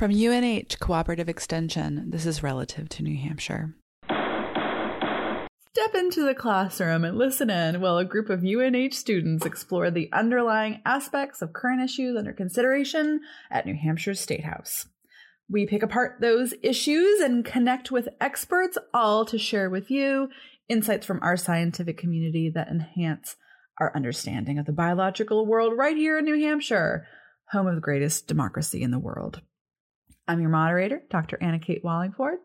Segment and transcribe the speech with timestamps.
[0.00, 3.74] From UNH Cooperative Extension, this is relative to New Hampshire.
[4.08, 10.08] Step into the classroom and listen in while a group of UNH students explore the
[10.10, 14.86] underlying aspects of current issues under consideration at New Hampshire's State House.
[15.50, 20.30] We pick apart those issues and connect with experts, all to share with you
[20.66, 23.36] insights from our scientific community that enhance
[23.78, 27.06] our understanding of the biological world right here in New Hampshire,
[27.50, 29.42] home of the greatest democracy in the world.
[30.30, 31.38] I'm your moderator, Dr.
[31.40, 32.38] Anna Kate Wallingford.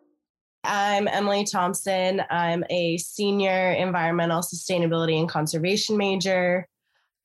[0.64, 2.20] I'm Emily Thompson.
[2.32, 6.68] I'm a senior environmental sustainability and conservation major.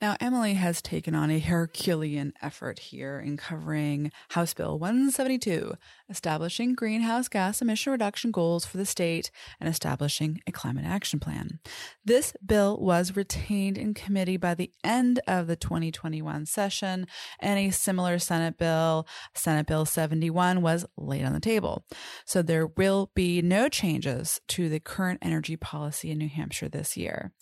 [0.00, 5.74] Now, Emily has taken on a Herculean effort here in covering House Bill 172,
[6.08, 11.60] establishing greenhouse gas emission reduction goals for the state and establishing a climate action plan.
[12.02, 17.06] This bill was retained in committee by the end of the 2021 session,
[17.38, 21.84] and a similar Senate bill, Senate Bill 71, was laid on the table.
[22.24, 26.96] So there will be no changes to the current energy policy in New Hampshire this
[26.96, 27.32] year.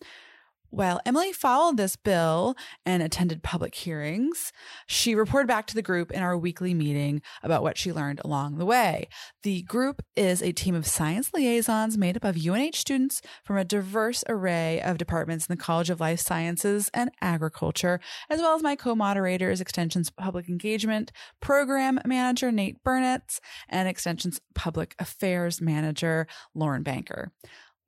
[0.71, 4.53] While Emily followed this bill and attended public hearings,
[4.87, 8.59] she reported back to the group in our weekly meeting about what she learned along
[8.59, 9.09] the way.
[9.45, 13.65] The group is a team of science liaisons made up of UNH students from a
[13.65, 18.63] diverse array of departments in the College of Life Sciences and Agriculture, as well as
[18.63, 26.83] my co-moderators, Extension's Public Engagement Program Manager Nate Burnett and Extension's Public Affairs Manager Lauren
[26.83, 27.33] Banker.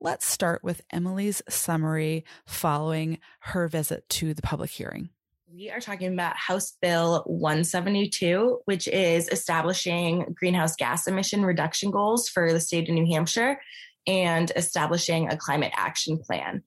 [0.02, 5.10] Let's start with Emily's summary following her visit to the public hearing.
[5.52, 12.30] We are talking about House Bill 172, which is establishing greenhouse gas emission reduction goals
[12.30, 13.60] for the state of New Hampshire
[14.06, 16.62] and establishing a climate action plan.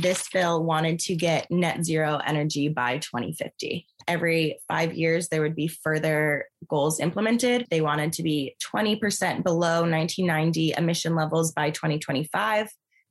[0.00, 5.54] This bill wanted to get net zero energy by 2050 every five years there would
[5.54, 7.64] be further goals implemented.
[7.70, 12.68] They wanted to be 20% below 1990 emission levels by 2025.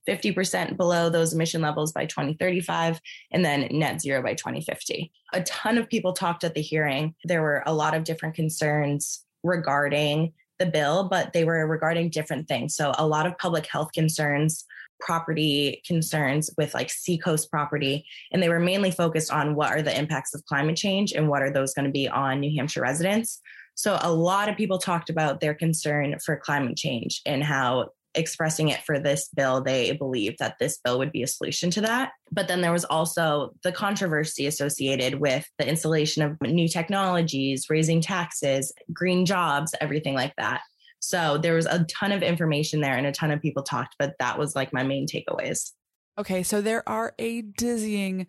[0.08, 2.99] 50% below those emission levels by 2035,
[3.32, 5.11] and then net zero by 2050.
[5.33, 7.14] A ton of people talked at the hearing.
[7.26, 12.48] There were a lot of different concerns regarding the bill, but they were regarding different
[12.48, 12.76] things.
[12.76, 14.66] So, a lot of public health concerns
[14.99, 18.05] property concerns with like seacoast property.
[18.32, 21.42] And they were mainly focused on what are the impacts of climate change and what
[21.42, 23.42] are those going to be on New Hampshire residents.
[23.76, 28.70] So a lot of people talked about their concern for climate change and how expressing
[28.70, 32.11] it for this bill, they believe that this bill would be a solution to that.
[32.31, 38.02] But then there was also the controversy associated with the installation of new technologies, raising
[38.02, 40.61] taxes, green jobs, everything like that.
[40.99, 44.15] So there was a ton of information there and a ton of people talked, but
[44.20, 45.71] that was like my main takeaways.
[46.17, 48.27] Okay, so there are a dizzying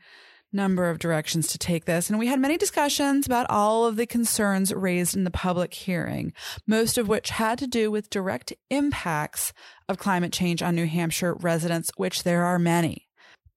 [0.53, 2.10] number of directions to take this.
[2.10, 6.32] And we had many discussions about all of the concerns raised in the public hearing,
[6.66, 9.52] most of which had to do with direct impacts
[9.88, 13.08] of climate change on New Hampshire residents, which there are many.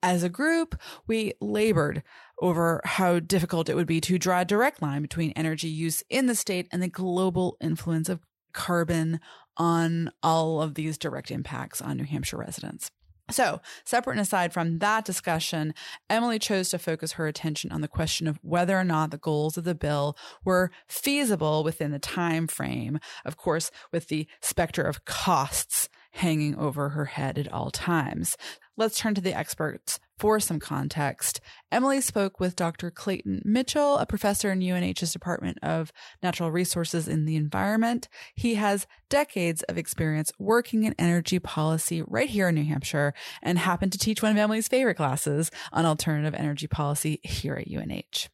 [0.04, 0.76] As a group,
[1.08, 2.04] we labored
[2.42, 6.26] over how difficult it would be to draw a direct line between energy use in
[6.26, 8.20] the state and the global influence of
[8.54, 9.20] carbon
[9.58, 12.90] on all of these direct impacts on New Hampshire residents.
[13.32, 15.74] So, separate and aside from that discussion,
[16.10, 19.58] Emily chose to focus her attention on the question of whether or not the goals
[19.58, 25.06] of the bill were feasible within the time frame, of course, with the specter of
[25.06, 28.38] costs hanging over her head at all times.
[28.76, 31.42] Let's turn to the experts for some context.
[31.72, 32.92] Emily spoke with Dr.
[32.92, 35.92] Clayton Mitchell, a professor in UNH's Department of
[36.22, 38.08] Natural Resources and the Environment.
[38.36, 43.60] He has decades of experience working in energy policy right here in New Hampshire and
[43.60, 48.30] happened to teach one of Emily's favorite classes on alternative energy policy here at UNH.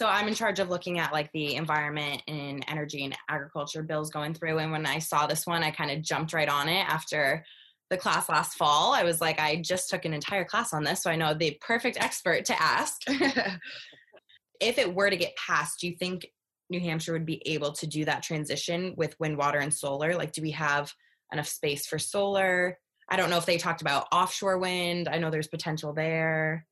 [0.00, 4.08] So I'm in charge of looking at like the environment and energy and agriculture bills
[4.08, 4.56] going through.
[4.56, 7.44] And when I saw this one, I kind of jumped right on it after
[7.90, 8.94] the class last fall.
[8.94, 11.58] I was like, I just took an entire class on this, so I know the
[11.60, 13.02] perfect expert to ask.
[14.60, 16.28] if it were to get passed, do you think
[16.70, 20.14] New Hampshire would be able to do that transition with wind, water, and solar?
[20.14, 20.92] Like, do we have
[21.32, 22.78] enough space for solar?
[23.08, 25.08] I don't know if they talked about offshore wind.
[25.08, 26.66] I know there's potential there.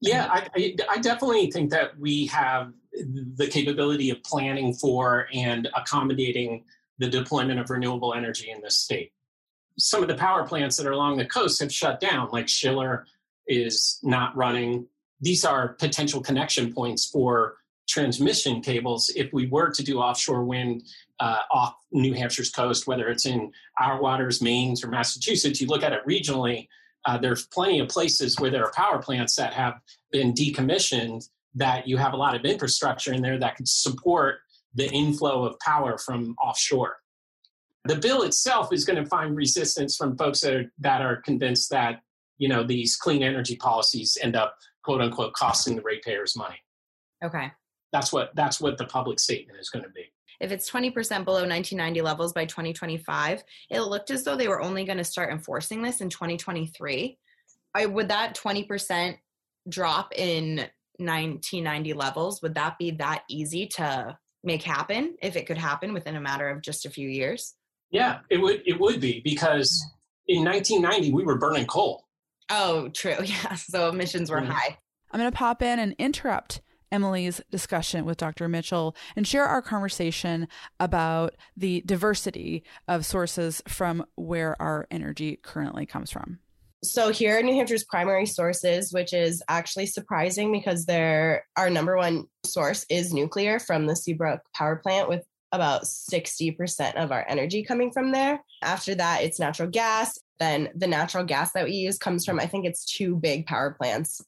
[0.00, 6.64] Yeah, I, I, definitely think that we have the capability of planning for and accommodating
[6.98, 9.12] the deployment of renewable energy in this state
[9.78, 13.06] some of the power plants that are along the coast have shut down, like Schiller
[13.46, 14.86] is not running.
[15.20, 17.56] These are potential connection points for
[17.88, 20.82] transmission cables if we were to do offshore wind
[21.20, 25.60] uh, off New Hampshire's coast, whether it's in our waters, Maine's, or Massachusetts.
[25.60, 26.68] You look at it regionally,
[27.04, 29.80] uh, there's plenty of places where there are power plants that have
[30.10, 34.38] been decommissioned that you have a lot of infrastructure in there that could support
[34.74, 36.96] the inflow of power from offshore.
[37.84, 41.70] The bill itself is going to find resistance from folks that are, that are convinced
[41.70, 42.00] that
[42.38, 46.58] you know these clean energy policies end up quote unquote costing the ratepayers money.
[47.24, 47.52] Okay.
[47.92, 50.12] That's what that's what the public statement is going to be.
[50.40, 50.92] If it's 20%
[51.24, 55.30] below 1990 levels by 2025, it looked as though they were only going to start
[55.30, 57.16] enforcing this in 2023.
[57.76, 59.16] I, would that 20%
[59.68, 60.56] drop in
[60.98, 66.16] 1990 levels, would that be that easy to make happen if it could happen within
[66.16, 67.54] a matter of just a few years?
[67.92, 69.86] Yeah, it would it would be because
[70.26, 72.06] in 1990 we were burning coal.
[72.50, 73.16] Oh, true.
[73.22, 73.54] Yeah.
[73.54, 74.50] So emissions were mm-hmm.
[74.50, 74.78] high.
[75.10, 78.48] I'm going to pop in and interrupt Emily's discussion with Dr.
[78.48, 80.48] Mitchell and share our conversation
[80.80, 86.38] about the diversity of sources from where our energy currently comes from.
[86.84, 91.96] So here are New Hampshire's primary sources, which is actually surprising because their our number
[91.96, 97.62] one source is nuclear from the Seabrook power plant with about 60% of our energy
[97.62, 98.42] coming from there.
[98.62, 100.18] After that, it's natural gas.
[100.40, 103.76] Then the natural gas that we use comes from, I think it's two big power
[103.78, 104.22] plants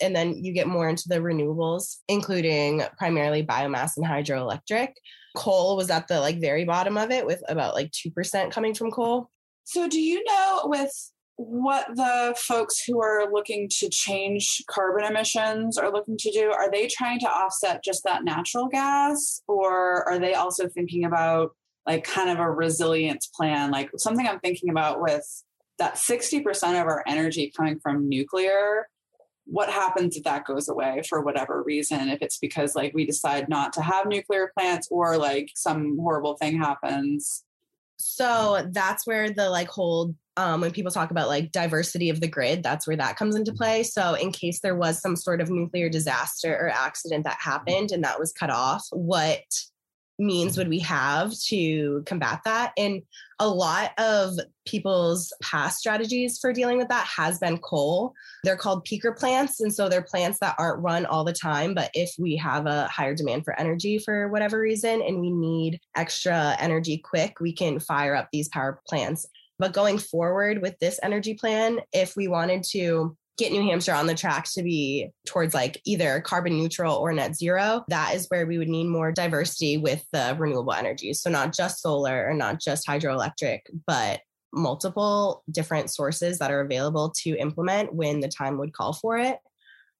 [0.00, 4.92] and then you get more into the renewables including primarily biomass and hydroelectric
[5.36, 8.90] coal was at the like very bottom of it with about like 2% coming from
[8.90, 9.30] coal
[9.64, 15.78] so do you know with what the folks who are looking to change carbon emissions
[15.78, 19.40] are looking to do are they trying to offset just that natural gas?
[19.48, 21.56] Or are they also thinking about
[21.86, 23.70] like kind of a resilience plan?
[23.70, 25.24] Like something i'm thinking about with
[25.78, 26.44] that 60%
[26.78, 28.86] of our energy coming from nuclear
[29.46, 32.08] what happens if that goes away for whatever reason?
[32.08, 36.36] If it's because like we decide not to have nuclear plants or like some horrible
[36.36, 37.42] thing happens
[38.00, 42.28] so that's where the like whole um, when people talk about like diversity of the
[42.28, 43.82] grid that's where that comes into play.
[43.82, 48.02] So in case there was some sort of nuclear disaster or accident that happened and
[48.04, 49.42] that was cut off what
[50.20, 52.72] means would we have to combat that?
[52.76, 53.02] And
[53.38, 58.12] a lot of people's past strategies for dealing with that has been coal.
[58.44, 59.60] They're called peaker plants.
[59.60, 61.74] And so they're plants that aren't run all the time.
[61.74, 65.80] But if we have a higher demand for energy for whatever reason and we need
[65.96, 69.26] extra energy quick, we can fire up these power plants.
[69.58, 74.06] But going forward with this energy plan, if we wanted to get New Hampshire on
[74.06, 78.46] the track to be towards like either carbon neutral or net zero, that is where
[78.46, 81.20] we would need more diversity with the renewable energies.
[81.20, 84.20] So not just solar or not just hydroelectric, but
[84.52, 89.38] multiple different sources that are available to implement when the time would call for it.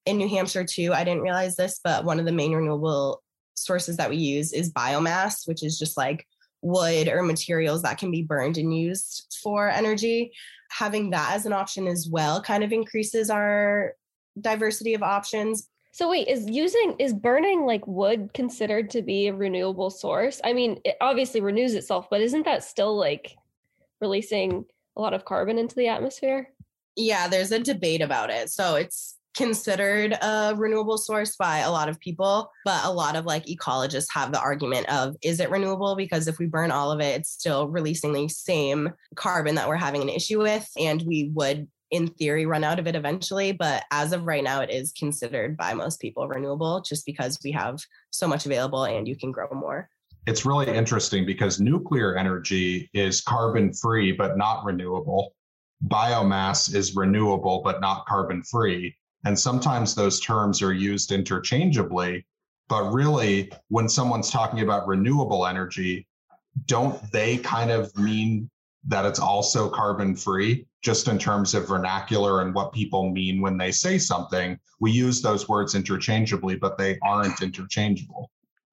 [0.05, 3.23] In New Hampshire, too, I didn't realize this, but one of the main renewable
[3.55, 6.27] sources that we use is biomass, which is just like
[6.61, 10.31] wood or materials that can be burned and used for energy
[10.71, 13.93] having that as an option as well kind of increases our
[14.39, 15.67] diversity of options.
[15.91, 20.39] So wait, is using is burning like wood considered to be a renewable source?
[20.43, 23.35] I mean, it obviously renews itself, but isn't that still like
[23.99, 24.65] releasing
[24.95, 26.47] a lot of carbon into the atmosphere?
[26.95, 28.49] Yeah, there's a debate about it.
[28.49, 33.25] So it's considered a renewable source by a lot of people, but a lot of
[33.25, 35.95] like ecologists have the argument of is it renewable?
[35.95, 39.75] Because if we burn all of it, it's still releasing the same carbon that we're
[39.75, 40.67] having an issue with.
[40.77, 43.51] And we would, in theory, run out of it eventually.
[43.53, 47.51] But as of right now, it is considered by most people renewable just because we
[47.51, 47.79] have
[48.09, 49.89] so much available and you can grow more.
[50.27, 55.33] It's really interesting because nuclear energy is carbon free, but not renewable.
[55.87, 62.25] Biomass is renewable, but not carbon free and sometimes those terms are used interchangeably.
[62.67, 66.07] But really, when someone's talking about renewable energy,
[66.65, 68.49] don't they kind of mean
[68.87, 73.57] that it's also carbon free, just in terms of vernacular and what people mean when
[73.57, 74.57] they say something?
[74.79, 78.31] We use those words interchangeably, but they aren't interchangeable.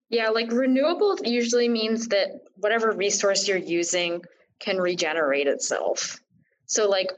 [0.09, 4.23] Yeah, like renewable usually means that whatever resource you're using
[4.59, 6.19] can regenerate itself.
[6.67, 7.11] So, like,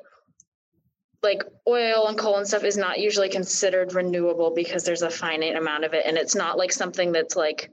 [1.23, 5.57] like oil and coal and stuff is not usually considered renewable because there's a finite
[5.57, 7.71] amount of it and it's not like something that's like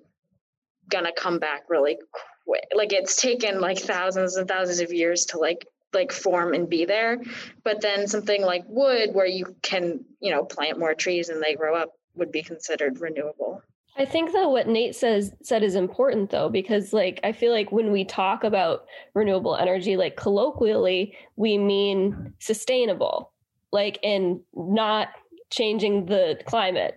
[0.89, 1.97] gonna come back really
[2.45, 2.65] quick.
[2.75, 6.83] Like it's taken like thousands and thousands of years to like like form and be
[6.83, 7.17] there
[7.63, 11.55] but then something like wood where you can you know plant more trees and they
[11.55, 13.61] grow up would be considered renewable.
[13.99, 17.71] I think that what Nate says said is important though, because like I feel like
[17.71, 18.85] when we talk about
[19.15, 23.31] renewable energy, like colloquially, we mean sustainable
[23.71, 25.09] like in not
[25.51, 26.95] changing the climate.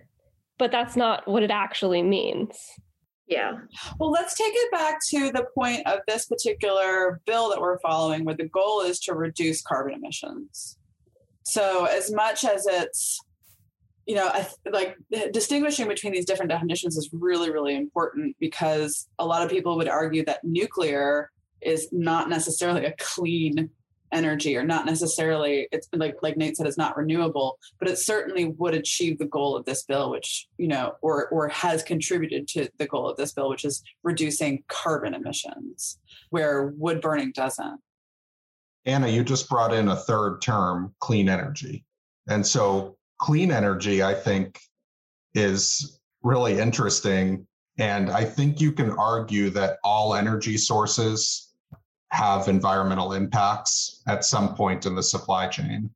[0.57, 2.55] But that's not what it actually means.
[3.27, 3.53] Yeah.
[3.99, 8.25] Well, let's take it back to the point of this particular bill that we're following,
[8.25, 10.77] where the goal is to reduce carbon emissions.
[11.43, 13.19] So, as much as it's
[14.05, 14.31] you know,
[14.71, 14.97] like
[15.31, 19.87] distinguishing between these different definitions is really, really important because a lot of people would
[19.87, 23.69] argue that nuclear is not necessarily a clean
[24.11, 28.49] energy or not necessarily it's like like Nate said it's not renewable but it certainly
[28.57, 32.69] would achieve the goal of this bill which you know or or has contributed to
[32.77, 35.99] the goal of this bill which is reducing carbon emissions
[36.29, 37.79] where wood burning doesn't
[38.85, 41.85] Anna you just brought in a third term clean energy
[42.27, 44.59] and so clean energy, I think,
[45.33, 47.47] is really interesting.
[47.77, 51.50] And I think you can argue that all energy sources
[52.11, 55.89] have environmental impacts at some point in the supply chain.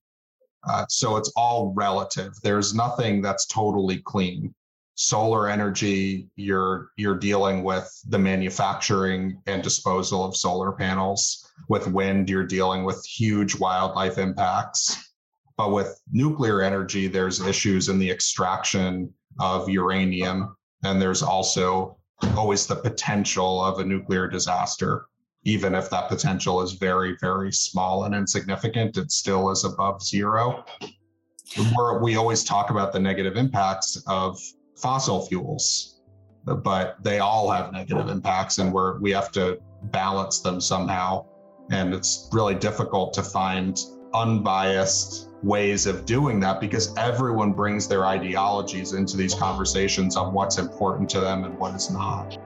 [0.68, 2.34] Uh, so it's all relative.
[2.42, 4.54] There's nothing that's totally clean.
[4.96, 11.52] Solar energy, you're you're dealing with the manufacturing and disposal of solar panels.
[11.68, 15.12] With wind, you're dealing with huge wildlife impacts.
[15.58, 21.98] But with nuclear energy, there's issues in the extraction of uranium, and there's also
[22.38, 25.08] always the potential of a nuclear disaster.
[25.46, 30.66] Even if that potential is very, very small and insignificant, it still is above zero.
[32.02, 34.40] We always talk about the negative impacts of
[34.76, 36.02] fossil fuels,
[36.46, 41.26] but they all have negative impacts, and we're, we have to balance them somehow.
[41.72, 43.80] And it's really difficult to find
[44.14, 50.58] unbiased ways of doing that because everyone brings their ideologies into these conversations on what's
[50.58, 52.38] important to them and what is not.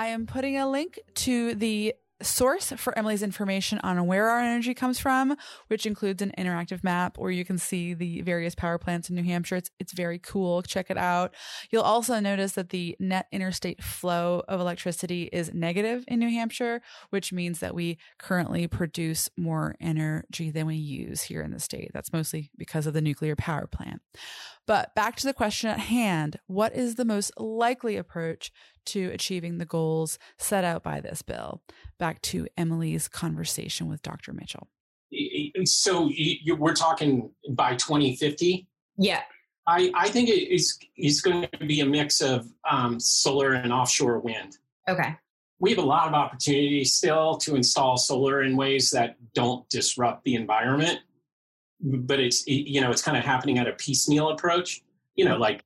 [0.00, 1.92] I am putting a link to the
[2.22, 5.36] source for Emily's information on where our energy comes from,
[5.68, 9.22] which includes an interactive map where you can see the various power plants in New
[9.22, 9.56] Hampshire.
[9.56, 10.62] It's, it's very cool.
[10.62, 11.34] Check it out.
[11.70, 16.80] You'll also notice that the net interstate flow of electricity is negative in New Hampshire,
[17.10, 21.90] which means that we currently produce more energy than we use here in the state.
[21.92, 24.00] That's mostly because of the nuclear power plant.
[24.66, 28.52] But back to the question at hand what is the most likely approach
[28.86, 31.62] to achieving the goals set out by this bill?
[31.98, 34.32] Back to Emily's conversation with Dr.
[34.32, 34.68] Mitchell.
[35.64, 38.66] So you, we're talking by 2050?
[38.96, 39.22] Yeah.
[39.66, 43.72] I, I think it is, is going to be a mix of um, solar and
[43.72, 44.56] offshore wind.
[44.88, 45.16] Okay.
[45.58, 50.24] We have a lot of opportunity still to install solar in ways that don't disrupt
[50.24, 51.00] the environment
[51.82, 54.82] but it's you know it's kind of happening at a piecemeal approach.
[55.16, 55.64] You know like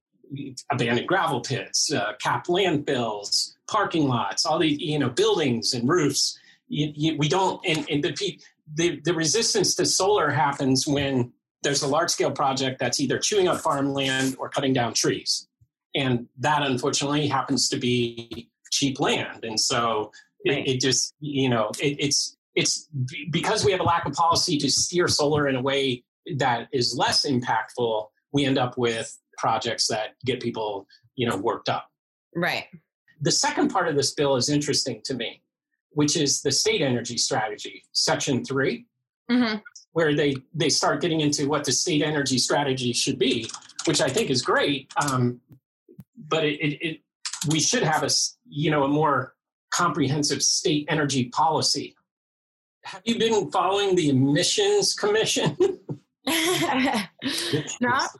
[0.70, 6.38] abandoned gravel pits uh, capped landfills parking lots all these you know buildings and roofs.
[6.68, 8.40] You, you, we don't and, and the,
[8.74, 11.32] the the resistance to solar happens when
[11.64, 15.48] there's a large scale project that's either chewing up farmland or cutting down trees.
[15.94, 19.44] And that unfortunately happens to be cheap land.
[19.44, 20.12] And so
[20.44, 22.88] it, it, just you know it, it's it's
[23.30, 26.04] because we have a lack of policy to steer solar in a way
[26.36, 31.68] that is less impactful we end up with projects that get people you know worked
[31.68, 31.90] up.
[32.34, 32.66] Right.
[33.20, 35.42] The second part of this bill is interesting to me
[35.94, 38.84] which is the state energy strategy section 3
[39.30, 39.56] mm-hmm.
[39.92, 43.48] where they they start getting into what the state energy strategy should be
[43.86, 45.40] which i think is great um,
[46.28, 47.00] but it, it, it
[47.50, 48.10] we should have a
[48.48, 49.34] you know a more
[49.70, 51.96] comprehensive state energy policy
[52.84, 55.56] have you been following the emissions commission?
[57.80, 58.10] not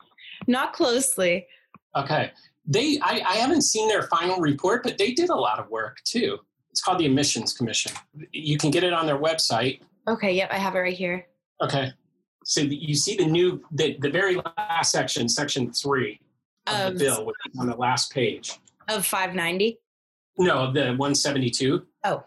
[0.46, 1.46] not closely.
[1.96, 2.32] Okay.
[2.66, 5.98] They I, I haven't seen their final report, but they did a lot of work
[6.04, 6.38] too.
[6.70, 7.92] It's called the Emissions Commission.
[8.32, 9.80] You can get it on their website.
[10.08, 11.26] Okay, yep, I have it right here.
[11.62, 11.92] Okay.
[12.44, 16.20] So you see the new the, the very last section, section three
[16.66, 18.58] of um, the bill, which is on the last page.
[18.88, 19.78] Of 590?
[20.38, 21.86] No, of the 172.
[22.04, 22.24] Oh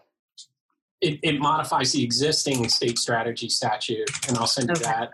[1.00, 5.12] it, it modifies the existing state strategy statute, and I'll send you that.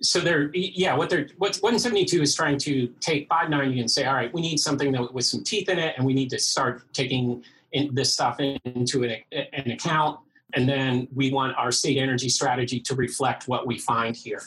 [0.00, 4.14] So they're yeah, what they're what 172 is trying to take 590 and say, all
[4.14, 6.82] right, we need something that with some teeth in it, and we need to start
[6.92, 7.42] taking
[7.72, 10.20] in, this stuff into an, an account,
[10.54, 14.42] and then we want our state energy strategy to reflect what we find here.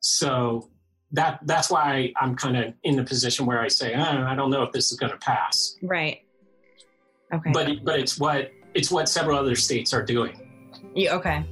[0.00, 0.68] So
[1.12, 4.50] that that's why I'm kind of in the position where I say, oh, I don't
[4.50, 5.76] know if this is going to pass.
[5.80, 6.22] Right.
[7.32, 7.50] Okay.
[7.52, 10.40] But but it's what it's what several other states are doing.
[10.94, 11.44] Yeah, okay.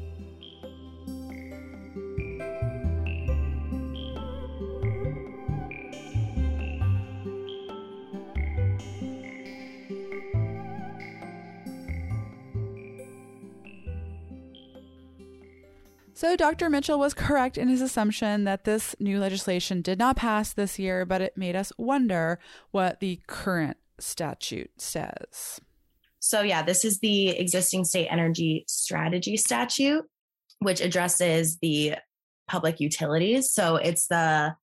[16.17, 16.71] So, Dr.
[16.71, 21.05] Mitchell was correct in his assumption that this new legislation did not pass this year,
[21.05, 22.39] but it made us wonder
[22.71, 25.61] what the current statute says.
[26.27, 30.05] So, yeah, this is the existing state energy strategy statute,
[30.59, 31.95] which addresses the
[32.49, 33.53] public utilities.
[33.53, 34.57] So, it's the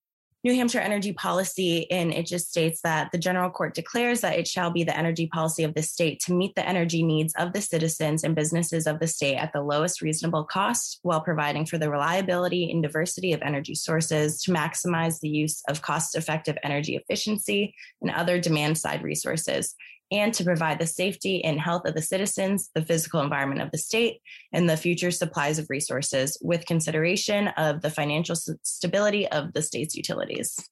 [0.44, 4.46] New Hampshire energy policy, and it just states that the general court declares that it
[4.46, 7.62] shall be the energy policy of the state to meet the energy needs of the
[7.62, 11.90] citizens and businesses of the state at the lowest reasonable cost while providing for the
[11.90, 17.74] reliability and diversity of energy sources to maximize the use of cost effective energy efficiency
[18.02, 19.76] and other demand side resources
[20.12, 23.78] and to provide the safety and health of the citizens, the physical environment of the
[23.78, 29.62] state, and the future supplies of resources with consideration of the financial stability of the
[29.62, 30.70] state's utilities.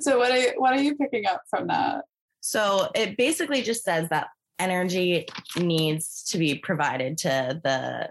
[0.00, 2.04] So what are you, what are you picking up from that?
[2.40, 8.10] So it basically just says that energy needs to be provided to the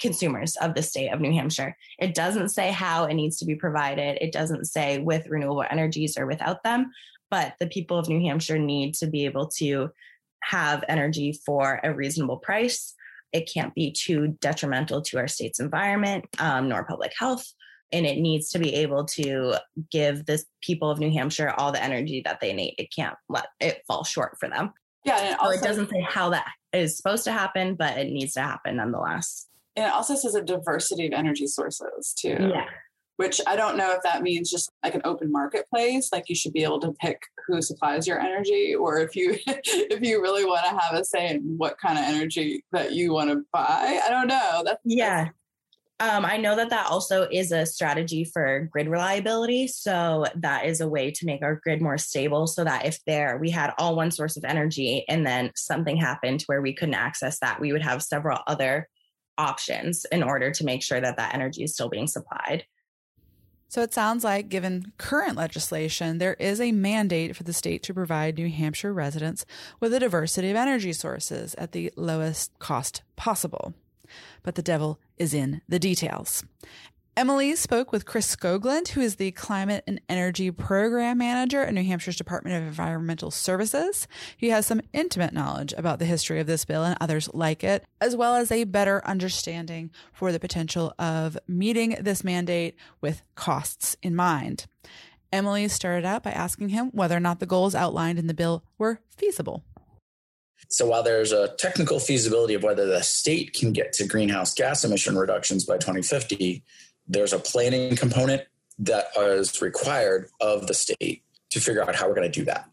[0.00, 1.76] consumers of the state of New Hampshire.
[1.98, 4.18] It doesn't say how it needs to be provided.
[4.20, 6.90] It doesn't say with renewable energies or without them,
[7.30, 9.90] but the people of New Hampshire need to be able to
[10.42, 12.94] have energy for a reasonable price.
[13.32, 17.46] It can't be too detrimental to our state's environment um, nor public health.
[17.92, 19.56] And it needs to be able to
[19.90, 22.74] give the people of New Hampshire all the energy that they need.
[22.78, 24.72] It can't let it fall short for them.
[25.04, 25.18] Yeah.
[25.18, 28.10] And it, also, so it doesn't say how that is supposed to happen, but it
[28.10, 29.46] needs to happen nonetheless.
[29.76, 32.36] And it also says a diversity of energy sources too.
[32.38, 32.66] Yeah
[33.20, 36.54] which I don't know if that means just like an open marketplace, like you should
[36.54, 40.64] be able to pick who supplies your energy, or if you if you really want
[40.64, 44.00] to have a say in what kind of energy that you want to buy.
[44.02, 44.62] I don't know.
[44.64, 45.28] That's yeah.
[46.00, 49.66] Um, I know that that also is a strategy for grid reliability.
[49.66, 52.46] So that is a way to make our grid more stable.
[52.46, 56.44] So that if there we had all one source of energy and then something happened
[56.46, 58.88] where we couldn't access that, we would have several other
[59.36, 62.64] options in order to make sure that that energy is still being supplied.
[63.70, 67.94] So it sounds like, given current legislation, there is a mandate for the state to
[67.94, 69.46] provide New Hampshire residents
[69.78, 73.72] with a diversity of energy sources at the lowest cost possible.
[74.42, 76.42] But the devil is in the details.
[77.16, 81.82] Emily spoke with Chris Skoglund, who is the Climate and Energy Program Manager at New
[81.82, 84.06] Hampshire's Department of Environmental Services.
[84.36, 87.84] He has some intimate knowledge about the history of this bill and others like it,
[88.00, 93.96] as well as a better understanding for the potential of meeting this mandate with costs
[94.02, 94.66] in mind.
[95.32, 98.64] Emily started out by asking him whether or not the goals outlined in the bill
[98.78, 99.64] were feasible.
[100.68, 104.84] So while there's a technical feasibility of whether the state can get to greenhouse gas
[104.84, 106.62] emission reductions by 2050,
[107.10, 108.42] there's a planning component
[108.78, 112.70] that is required of the state to figure out how we're going to do that.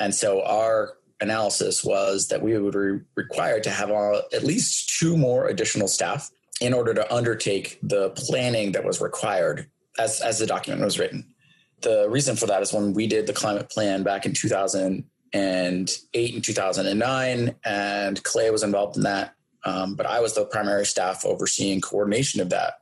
[0.00, 4.98] And so our analysis was that we would be required to have uh, at least
[4.98, 10.38] two more additional staff in order to undertake the planning that was required as, as
[10.40, 11.24] the document was written.
[11.82, 15.04] The reason for that is when we did the climate plan back in 2008
[16.34, 19.34] and 2009, and Clay was involved in that.
[19.64, 22.74] Um, but I was the primary staff overseeing coordination of that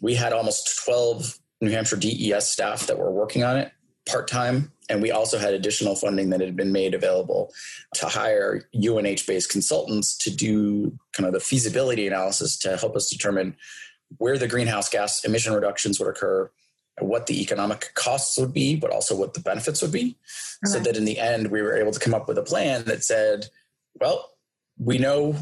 [0.00, 3.72] we had almost 12 New Hampshire DES staff that were working on it
[4.06, 4.72] part time.
[4.88, 7.52] And we also had additional funding that had been made available
[7.94, 13.10] to hire UNH based consultants to do kind of the feasibility analysis to help us
[13.10, 13.56] determine
[14.18, 16.48] where the greenhouse gas emission reductions would occur,
[17.00, 20.16] what the economic costs would be, but also what the benefits would be.
[20.64, 20.72] Okay.
[20.72, 23.02] So that in the end, we were able to come up with a plan that
[23.02, 23.46] said,
[24.00, 24.30] well,
[24.78, 25.34] we know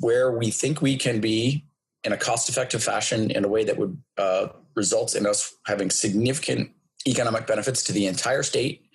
[0.00, 1.64] where we think we can be
[2.04, 5.90] in a cost effective fashion in a way that would uh, result in us having
[5.90, 6.70] significant
[7.06, 8.86] economic benefits to the entire state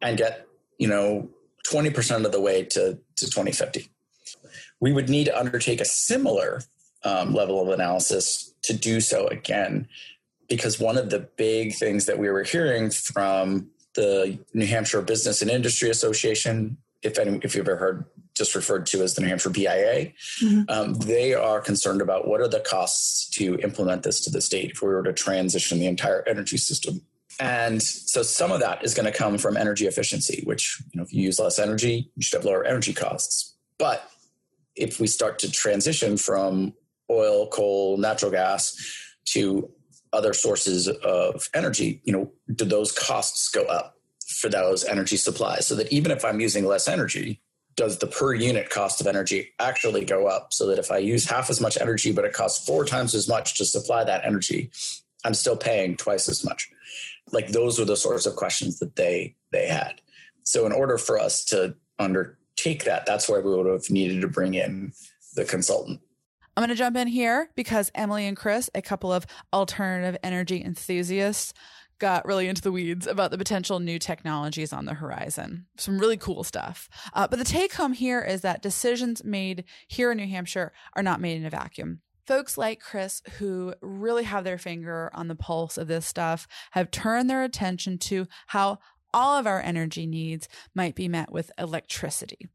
[0.00, 0.46] and get,
[0.78, 1.28] you know,
[1.66, 3.88] 20% of the way to, to 2050.
[4.80, 6.62] We would need to undertake a similar
[7.04, 9.88] um, level of analysis to do so again,
[10.48, 15.40] because one of the big things that we were hearing from the New Hampshire Business
[15.40, 19.28] and Industry Association, if any, if you've ever heard just referred to as the New
[19.28, 20.12] Hampshire BIA,
[20.42, 20.62] mm-hmm.
[20.68, 24.72] um, they are concerned about what are the costs to implement this to the state
[24.72, 27.00] if we were to transition the entire energy system.
[27.38, 31.04] And so some of that is going to come from energy efficiency, which, you know,
[31.04, 33.56] if you use less energy, you should have lower energy costs.
[33.78, 34.08] But
[34.76, 36.74] if we start to transition from
[37.10, 38.76] oil, coal, natural gas
[39.26, 39.70] to
[40.12, 43.93] other sources of energy, you know, do those costs go up
[44.34, 45.66] for those energy supplies?
[45.66, 47.40] So that even if I'm using less energy,
[47.76, 51.28] does the per unit cost of energy actually go up so that if I use
[51.28, 54.70] half as much energy, but it costs four times as much to supply that energy,
[55.24, 56.70] I'm still paying twice as much?
[57.32, 60.00] Like those were the sorts of questions that they they had.
[60.44, 64.28] So in order for us to undertake that, that's where we would have needed to
[64.28, 64.92] bring in
[65.34, 66.00] the consultant.
[66.56, 70.62] I'm going to jump in here because Emily and Chris, a couple of alternative energy
[70.62, 71.52] enthusiasts,
[71.98, 75.66] got really into the weeds about the potential new technologies on the horizon.
[75.76, 76.88] Some really cool stuff.
[77.12, 81.02] Uh, but the take home here is that decisions made here in New Hampshire are
[81.02, 82.00] not made in a vacuum.
[82.26, 86.90] Folks like Chris, who really have their finger on the pulse of this stuff, have
[86.90, 88.78] turned their attention to how
[89.14, 92.48] all of our energy needs might be met with electricity.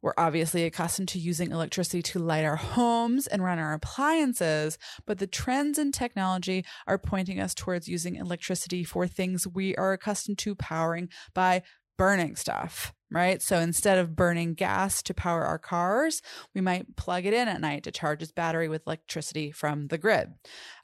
[0.00, 5.18] We're obviously accustomed to using electricity to light our homes and run our appliances, but
[5.18, 10.38] the trends in technology are pointing us towards using electricity for things we are accustomed
[10.38, 11.62] to powering by
[11.98, 13.40] burning stuff right?
[13.40, 16.22] So instead of burning gas to power our cars,
[16.54, 19.98] we might plug it in at night to charge its battery with electricity from the
[19.98, 20.34] grid.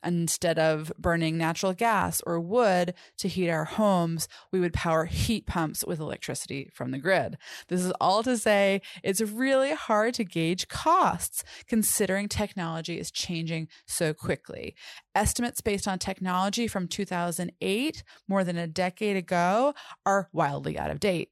[0.04, 5.46] Instead of burning natural gas or wood to heat our homes, we would power heat
[5.46, 7.38] pumps with electricity from the grid.
[7.68, 13.68] This is all to say it's really hard to gauge costs considering technology is changing
[13.86, 14.74] so quickly.
[15.14, 19.74] Estimates based on technology from 2008, more than a decade ago,
[20.06, 21.30] are wildly out of date.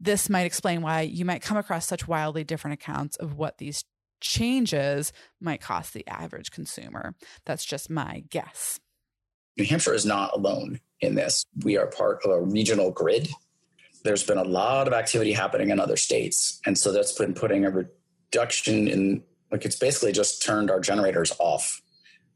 [0.00, 3.84] This might explain why you might come across such wildly different accounts of what these
[4.20, 7.14] changes might cost the average consumer.
[7.46, 8.80] That's just my guess.
[9.56, 11.44] New Hampshire is not alone in this.
[11.64, 13.28] We are part of a regional grid.
[14.04, 16.60] There's been a lot of activity happening in other states.
[16.64, 21.32] And so that's been putting a reduction in, like, it's basically just turned our generators
[21.38, 21.80] off.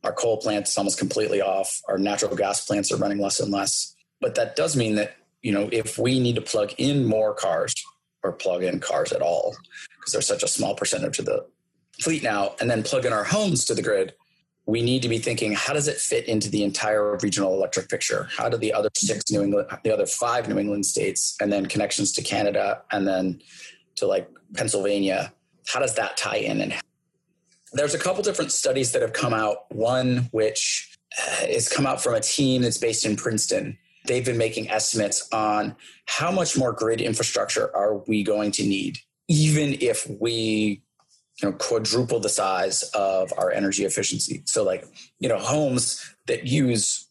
[0.04, 1.80] Our coal plants almost completely off.
[1.88, 3.94] Our natural gas plants are running less and less.
[4.20, 7.74] But that does mean that you know, if we need to plug in more cars
[8.22, 9.56] or plug in cars at all,
[9.96, 11.44] because there's such a small percentage of the
[12.00, 14.14] fleet now, and then plug in our homes to the grid,
[14.66, 18.28] we need to be thinking how does it fit into the entire regional electric picture?
[18.36, 21.66] How do the other six New England, the other five New England states, and then
[21.66, 23.42] connections to Canada and then
[23.96, 25.32] to like Pennsylvania,
[25.66, 26.60] how does that tie in?
[26.60, 26.74] And
[27.72, 29.70] there's a couple different studies that have come out.
[29.70, 34.38] One which uh, has come out from a team that's based in Princeton they've been
[34.38, 40.08] making estimates on how much more grid infrastructure are we going to need, even if
[40.20, 40.82] we
[41.40, 44.42] you know quadruple the size of our energy efficiency.
[44.46, 44.84] So like,
[45.18, 47.06] you know, homes that use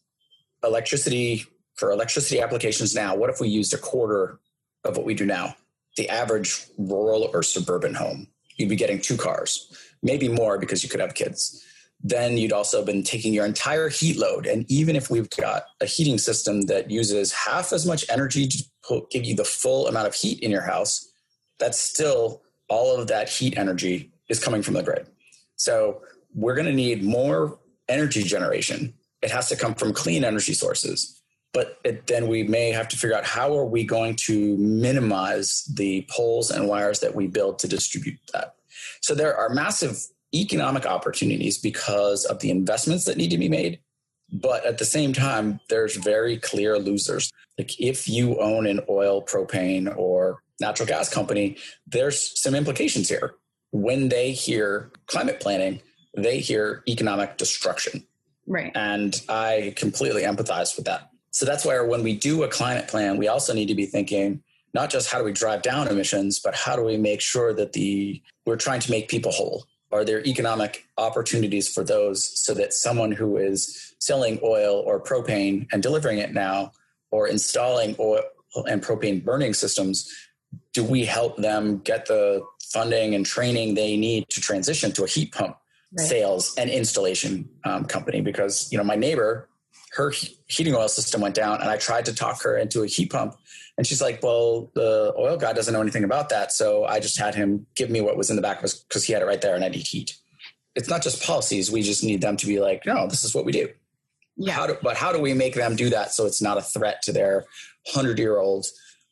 [0.62, 4.38] electricity for electricity applications now, what if we used a quarter
[4.84, 5.56] of what we do now?
[5.96, 10.88] The average rural or suburban home, you'd be getting two cars, maybe more because you
[10.88, 11.64] could have kids
[12.02, 14.46] then you'd also been taking your entire heat load.
[14.46, 19.06] And even if we've got a heating system that uses half as much energy to
[19.10, 21.08] give you the full amount of heat in your house,
[21.58, 25.06] that's still all of that heat energy is coming from the grid.
[25.56, 26.02] So
[26.34, 28.94] we're going to need more energy generation.
[29.20, 31.20] It has to come from clean energy sources.
[31.52, 35.64] But it, then we may have to figure out how are we going to minimize
[35.72, 38.54] the poles and wires that we build to distribute that.
[39.02, 39.98] So there are massive
[40.34, 43.80] economic opportunities because of the investments that need to be made.
[44.32, 47.30] But at the same time, there's very clear losers.
[47.58, 53.34] Like if you own an oil, propane, or natural gas company, there's some implications here.
[53.72, 55.82] When they hear climate planning,
[56.16, 58.06] they hear economic destruction.
[58.46, 58.72] Right.
[58.74, 61.10] And I completely empathize with that.
[61.30, 64.42] So that's where when we do a climate plan, we also need to be thinking
[64.74, 67.72] not just how do we drive down emissions, but how do we make sure that
[67.72, 72.72] the we're trying to make people whole are there economic opportunities for those so that
[72.72, 76.72] someone who is selling oil or propane and delivering it now
[77.10, 78.22] or installing oil
[78.66, 80.10] and propane burning systems
[80.72, 85.06] do we help them get the funding and training they need to transition to a
[85.06, 85.56] heat pump
[85.98, 86.06] right.
[86.06, 89.48] sales and installation um, company because you know my neighbor
[89.92, 90.12] her
[90.48, 93.34] heating oil system went down and i tried to talk her into a heat pump
[93.78, 96.52] and she's like, well, the oil guy doesn't know anything about that.
[96.52, 99.04] So I just had him give me what was in the back of his because
[99.04, 100.16] he had it right there and I need heat.
[100.74, 101.70] It's not just policies.
[101.70, 103.68] We just need them to be like, no, this is what we do.
[104.36, 104.52] Yeah.
[104.52, 107.02] How do, but how do we make them do that so it's not a threat
[107.02, 107.44] to their
[107.86, 108.66] hundred year old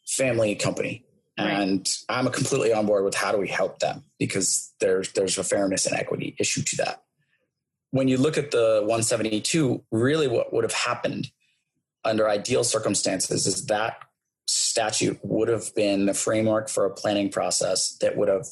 [0.06, 1.04] family company?
[1.38, 1.50] Right.
[1.50, 5.44] And I'm completely on board with how do we help them because there's there's a
[5.44, 7.02] fairness and equity issue to that.
[7.90, 11.30] When you look at the 172, really what would have happened
[12.04, 13.98] under ideal circumstances is that
[14.46, 18.46] statute would have been the framework for a planning process that would have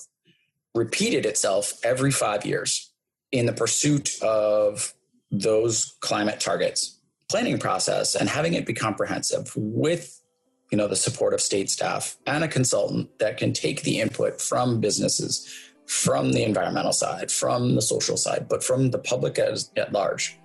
[0.74, 2.92] repeated itself every five years
[3.32, 4.94] in the pursuit of
[5.30, 6.98] those climate targets
[7.28, 10.20] planning process and having it be comprehensive with
[10.70, 14.40] you know the support of state staff and a consultant that can take the input
[14.40, 15.46] from businesses
[15.88, 20.38] from the environmental side from the social side but from the public as, at large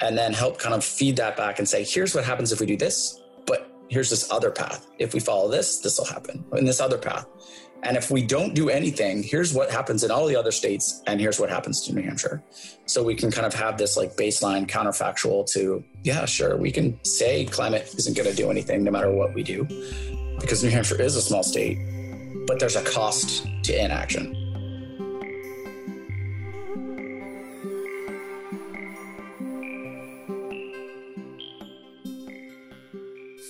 [0.00, 2.66] and then help kind of feed that back and say here's what happens if we
[2.66, 4.86] do this but here's this other path.
[4.98, 7.26] If we follow this, this will happen in this other path.
[7.84, 11.20] And if we don't do anything, here's what happens in all the other states, and
[11.20, 12.42] here's what happens to New Hampshire.
[12.86, 16.98] So we can kind of have this like baseline counterfactual to, yeah, sure, we can
[17.04, 19.64] say climate isn't going to do anything no matter what we do,
[20.40, 21.78] because New Hampshire is a small state,
[22.48, 24.34] but there's a cost to inaction.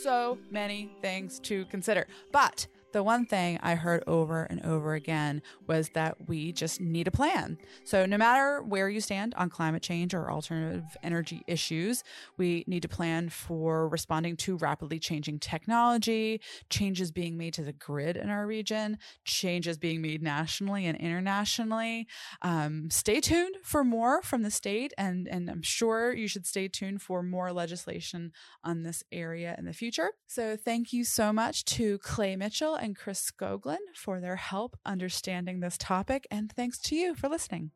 [0.03, 2.07] So many things to consider.
[2.31, 7.07] But the one thing I heard over and over again was that we just need
[7.07, 7.59] a plan.
[7.85, 12.03] So, no matter where you stand on climate change or alternative energy issues,
[12.37, 17.73] we need to plan for responding to rapidly changing technology, changes being made to the
[17.73, 22.07] grid in our region, changes being made nationally and internationally.
[22.43, 26.69] Um, stay tuned for more from the state, and, and I'm sure you should stay
[26.69, 28.33] tuned for more legislation
[28.65, 30.11] on this area in the future.
[30.27, 35.61] So, thank you so much to Clay Mitchell and Chris Skoglund for their help understanding
[35.61, 37.73] this topic, and thanks to you for listening.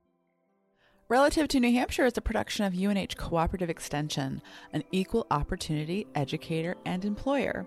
[1.08, 4.40] Relative to New Hampshire is a production of UNH Cooperative Extension,
[4.72, 7.66] an equal opportunity educator and employer.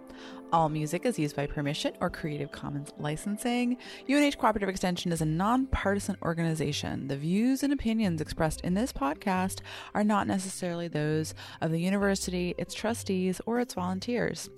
[0.51, 3.77] All music is used by permission or Creative Commons licensing.
[4.09, 7.07] UNH Cooperative Extension is a nonpartisan organization.
[7.07, 9.59] The views and opinions expressed in this podcast
[9.93, 14.49] are not necessarily those of the university, its trustees, or its volunteers.